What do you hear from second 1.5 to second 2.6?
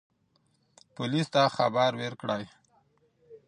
خبر ورکړئ.